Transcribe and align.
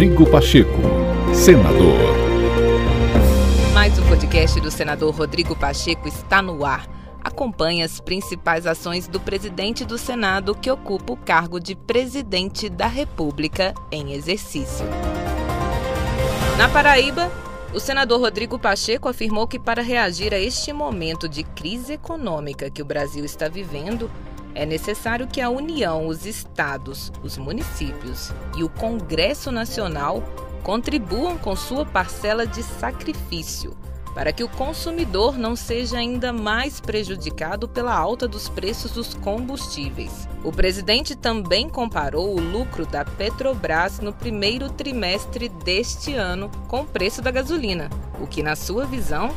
Rodrigo 0.00 0.24
Pacheco, 0.30 0.80
senador. 1.34 1.98
Mais 3.74 3.98
um 3.98 4.08
podcast 4.08 4.58
do 4.58 4.70
senador 4.70 5.14
Rodrigo 5.14 5.54
Pacheco 5.54 6.08
está 6.08 6.40
no 6.40 6.64
ar. 6.64 6.88
Acompanhe 7.22 7.82
as 7.82 8.00
principais 8.00 8.66
ações 8.66 9.06
do 9.06 9.20
presidente 9.20 9.84
do 9.84 9.98
Senado 9.98 10.54
que 10.54 10.70
ocupa 10.70 11.12
o 11.12 11.18
cargo 11.18 11.60
de 11.60 11.76
presidente 11.76 12.70
da 12.70 12.86
República 12.86 13.74
em 13.92 14.14
exercício. 14.14 14.86
Na 16.56 16.66
Paraíba, 16.66 17.30
o 17.74 17.78
senador 17.78 18.20
Rodrigo 18.20 18.58
Pacheco 18.58 19.06
afirmou 19.06 19.46
que, 19.46 19.58
para 19.58 19.82
reagir 19.82 20.32
a 20.32 20.38
este 20.38 20.72
momento 20.72 21.28
de 21.28 21.44
crise 21.44 21.92
econômica 21.92 22.70
que 22.70 22.80
o 22.80 22.86
Brasil 22.86 23.22
está 23.22 23.48
vivendo, 23.48 24.10
é 24.54 24.66
necessário 24.66 25.26
que 25.26 25.40
a 25.40 25.50
União, 25.50 26.06
os 26.06 26.26
estados, 26.26 27.12
os 27.22 27.38
municípios 27.38 28.32
e 28.56 28.64
o 28.64 28.68
Congresso 28.68 29.50
Nacional 29.50 30.22
contribuam 30.62 31.38
com 31.38 31.54
sua 31.56 31.86
parcela 31.86 32.46
de 32.46 32.62
sacrifício 32.62 33.76
para 34.14 34.32
que 34.32 34.42
o 34.42 34.48
consumidor 34.48 35.38
não 35.38 35.54
seja 35.54 35.98
ainda 35.98 36.32
mais 36.32 36.80
prejudicado 36.80 37.68
pela 37.68 37.94
alta 37.94 38.26
dos 38.26 38.48
preços 38.48 38.90
dos 38.92 39.14
combustíveis. 39.14 40.28
O 40.42 40.50
presidente 40.50 41.14
também 41.14 41.68
comparou 41.68 42.36
o 42.36 42.40
lucro 42.40 42.86
da 42.86 43.04
Petrobras 43.04 44.00
no 44.00 44.12
primeiro 44.12 44.68
trimestre 44.70 45.48
deste 45.48 46.14
ano 46.14 46.50
com 46.66 46.80
o 46.80 46.86
preço 46.86 47.22
da 47.22 47.30
gasolina, 47.30 47.88
o 48.20 48.26
que, 48.26 48.42
na 48.42 48.56
sua 48.56 48.84
visão, 48.84 49.30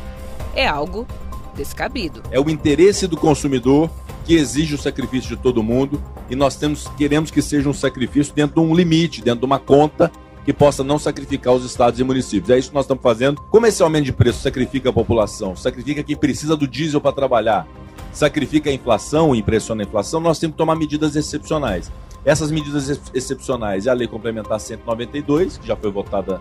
é 0.54 0.66
algo 0.66 1.06
descabido. 1.54 2.22
É 2.30 2.40
o 2.40 2.50
interesse 2.50 3.06
do 3.06 3.16
consumidor 3.16 3.90
que 4.24 4.34
exige 4.34 4.74
o 4.74 4.78
sacrifício 4.78 5.36
de 5.36 5.42
todo 5.42 5.62
mundo 5.62 6.02
e 6.30 6.34
nós 6.34 6.56
temos, 6.56 6.88
queremos 6.96 7.30
que 7.30 7.42
seja 7.42 7.68
um 7.68 7.74
sacrifício 7.74 8.34
dentro 8.34 8.60
de 8.60 8.66
um 8.66 8.74
limite, 8.74 9.22
dentro 9.22 9.40
de 9.40 9.46
uma 9.46 9.58
conta 9.58 10.10
que 10.44 10.52
possa 10.52 10.84
não 10.84 10.98
sacrificar 10.98 11.54
os 11.54 11.64
estados 11.64 11.98
e 12.00 12.04
municípios. 12.04 12.50
É 12.50 12.58
isso 12.58 12.68
que 12.68 12.74
nós 12.74 12.84
estamos 12.84 13.02
fazendo. 13.02 13.40
Como 13.50 13.66
esse 13.66 13.82
aumento 13.82 14.04
de 14.04 14.12
preço 14.12 14.40
sacrifica 14.40 14.90
a 14.90 14.92
população, 14.92 15.56
sacrifica 15.56 16.02
quem 16.02 16.16
precisa 16.16 16.56
do 16.56 16.68
diesel 16.68 17.00
para 17.00 17.12
trabalhar, 17.12 17.66
sacrifica 18.12 18.70
a 18.70 18.72
inflação 18.72 19.34
e 19.34 19.38
impressiona 19.38 19.82
a 19.82 19.86
inflação, 19.86 20.20
nós 20.20 20.38
temos 20.38 20.54
que 20.54 20.58
tomar 20.58 20.74
medidas 20.74 21.16
excepcionais. 21.16 21.90
Essas 22.24 22.50
medidas 22.50 22.88
ex 22.88 23.00
excepcionais 23.12 23.86
é 23.86 23.90
a 23.90 23.94
Lei 23.94 24.08
Complementar 24.08 24.58
192, 24.58 25.58
que 25.58 25.66
já 25.66 25.76
foi 25.76 25.90
votada 25.90 26.40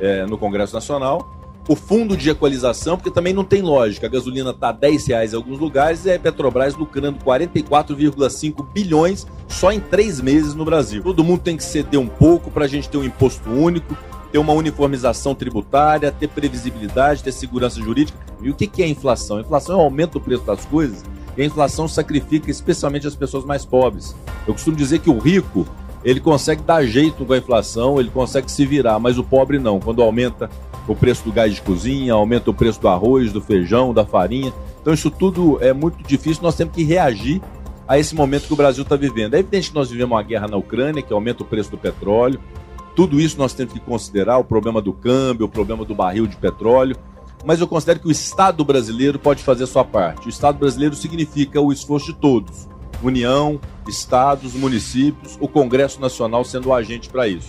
é, 0.00 0.26
no 0.26 0.36
Congresso 0.36 0.74
Nacional, 0.74 1.39
o 1.68 1.76
fundo 1.76 2.16
de 2.16 2.30
equalização, 2.30 2.96
porque 2.96 3.10
também 3.10 3.32
não 3.32 3.44
tem 3.44 3.62
lógica. 3.62 4.06
A 4.06 4.10
gasolina 4.10 4.50
está 4.50 4.70
a 4.70 4.72
10 4.72 5.06
reais 5.06 5.32
em 5.32 5.36
alguns 5.36 5.58
lugares 5.58 6.04
e 6.04 6.12
a 6.12 6.18
Petrobras 6.18 6.74
lucrando 6.74 7.18
44,5 7.24 8.66
bilhões 8.72 9.26
só 9.48 9.70
em 9.70 9.80
três 9.80 10.20
meses 10.20 10.54
no 10.54 10.64
Brasil. 10.64 11.02
Todo 11.02 11.24
mundo 11.24 11.40
tem 11.40 11.56
que 11.56 11.64
ceder 11.64 12.00
um 12.00 12.08
pouco 12.08 12.50
para 12.50 12.64
a 12.64 12.68
gente 12.68 12.88
ter 12.88 12.96
um 12.96 13.04
imposto 13.04 13.48
único, 13.50 13.96
ter 14.32 14.38
uma 14.38 14.52
uniformização 14.52 15.34
tributária, 15.34 16.10
ter 16.12 16.28
previsibilidade, 16.28 17.22
ter 17.22 17.32
segurança 17.32 17.80
jurídica. 17.80 18.18
E 18.40 18.50
o 18.50 18.54
que 18.54 18.82
é 18.82 18.88
inflação? 18.88 19.36
A 19.36 19.40
inflação 19.40 19.76
é 19.76 19.78
o 19.78 19.84
aumento 19.84 20.12
do 20.12 20.20
preço 20.20 20.44
das 20.44 20.64
coisas 20.64 21.04
e 21.36 21.42
a 21.42 21.44
inflação 21.44 21.86
sacrifica 21.86 22.50
especialmente 22.50 23.06
as 23.06 23.14
pessoas 23.14 23.44
mais 23.44 23.64
pobres. 23.64 24.14
Eu 24.46 24.54
costumo 24.54 24.76
dizer 24.76 24.98
que 24.98 25.10
o 25.10 25.18
rico 25.18 25.66
ele 26.04 26.20
consegue 26.20 26.62
dar 26.62 26.84
jeito 26.84 27.24
com 27.24 27.32
a 27.32 27.38
inflação, 27.38 28.00
ele 28.00 28.10
consegue 28.10 28.50
se 28.50 28.64
virar, 28.64 28.98
mas 28.98 29.18
o 29.18 29.24
pobre 29.24 29.58
não. 29.58 29.78
Quando 29.78 30.02
aumenta 30.02 30.50
o 30.90 30.96
preço 30.96 31.22
do 31.24 31.30
gás 31.30 31.54
de 31.54 31.62
cozinha, 31.62 32.14
aumenta 32.14 32.50
o 32.50 32.54
preço 32.54 32.80
do 32.80 32.88
arroz, 32.88 33.32
do 33.32 33.40
feijão, 33.40 33.94
da 33.94 34.04
farinha. 34.04 34.52
Então 34.80 34.92
isso 34.92 35.08
tudo 35.08 35.56
é 35.62 35.72
muito 35.72 36.02
difícil, 36.02 36.42
nós 36.42 36.56
temos 36.56 36.74
que 36.74 36.82
reagir 36.82 37.40
a 37.86 37.96
esse 37.96 38.12
momento 38.12 38.48
que 38.48 38.52
o 38.52 38.56
Brasil 38.56 38.82
está 38.82 38.96
vivendo. 38.96 39.34
É 39.34 39.38
evidente 39.38 39.68
que 39.68 39.74
nós 39.74 39.88
vivemos 39.88 40.10
uma 40.10 40.22
guerra 40.22 40.48
na 40.48 40.56
Ucrânia, 40.56 41.00
que 41.00 41.12
aumenta 41.12 41.44
o 41.44 41.46
preço 41.46 41.70
do 41.70 41.78
petróleo. 41.78 42.40
Tudo 42.96 43.20
isso 43.20 43.38
nós 43.38 43.52
temos 43.52 43.72
que 43.72 43.78
considerar, 43.78 44.38
o 44.38 44.44
problema 44.44 44.82
do 44.82 44.92
câmbio, 44.92 45.46
o 45.46 45.48
problema 45.48 45.84
do 45.84 45.94
barril 45.94 46.26
de 46.26 46.36
petróleo. 46.36 46.96
Mas 47.44 47.60
eu 47.60 47.68
considero 47.68 48.00
que 48.00 48.08
o 48.08 48.10
Estado 48.10 48.64
brasileiro 48.64 49.16
pode 49.16 49.44
fazer 49.44 49.66
sua 49.66 49.84
parte. 49.84 50.26
O 50.26 50.28
Estado 50.28 50.58
brasileiro 50.58 50.96
significa 50.96 51.60
o 51.60 51.72
esforço 51.72 52.12
de 52.12 52.18
todos. 52.18 52.68
União, 53.00 53.60
estados, 53.88 54.54
municípios, 54.54 55.38
o 55.40 55.46
Congresso 55.46 56.00
Nacional 56.00 56.44
sendo 56.44 56.68
o 56.68 56.74
agente 56.74 57.08
para 57.08 57.28
isso. 57.28 57.48